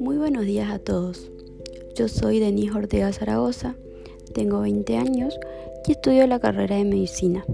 [0.00, 1.30] Muy buenos días a todos.
[1.94, 3.76] Yo soy Denise Ortega Zaragoza,
[4.32, 5.38] tengo 20 años
[5.86, 7.44] y estudio la carrera de medicina.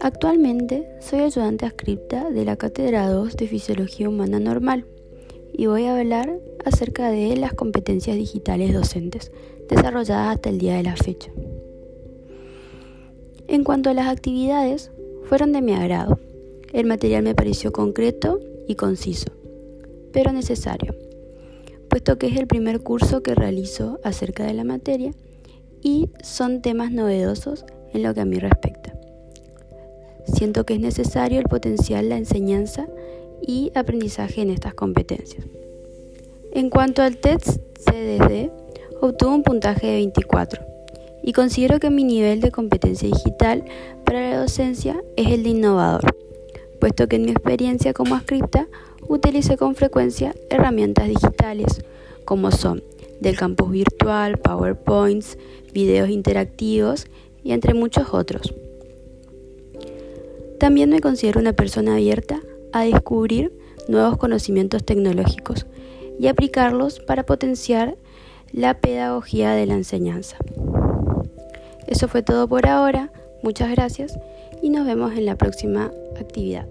[0.00, 4.86] Actualmente soy ayudante adscripta de la Cátedra 2 de Fisiología Humana Normal
[5.52, 9.30] y voy a hablar acerca de las competencias digitales docentes
[9.68, 11.30] desarrolladas hasta el día de la fecha.
[13.48, 14.90] En cuanto a las actividades,
[15.32, 16.18] fueron de mi agrado.
[16.74, 18.38] El material me pareció concreto
[18.68, 19.32] y conciso,
[20.12, 20.94] pero necesario,
[21.88, 25.12] puesto que es el primer curso que realizo acerca de la materia
[25.80, 28.92] y son temas novedosos en lo que a mí respecta.
[30.26, 32.86] Siento que es necesario el potencial la enseñanza
[33.40, 35.46] y aprendizaje en estas competencias.
[36.52, 37.56] En cuanto al test
[37.86, 38.50] CDD,
[39.00, 40.71] obtuvo un puntaje de 24
[41.22, 43.64] y considero que mi nivel de competencia digital
[44.04, 46.16] para la docencia es el de innovador,
[46.80, 48.66] puesto que en mi experiencia como escrita
[49.08, 51.82] utilicé con frecuencia herramientas digitales
[52.24, 52.82] como son
[53.20, 55.38] del campus virtual, PowerPoints,
[55.72, 57.06] videos interactivos
[57.44, 58.52] y entre muchos otros.
[60.58, 62.40] También me considero una persona abierta
[62.72, 63.52] a descubrir
[63.88, 65.66] nuevos conocimientos tecnológicos
[66.18, 67.96] y aplicarlos para potenciar
[68.52, 70.36] la pedagogía de la enseñanza.
[71.86, 73.10] Eso fue todo por ahora,
[73.42, 74.18] muchas gracias
[74.60, 76.66] y nos vemos en la próxima actividad.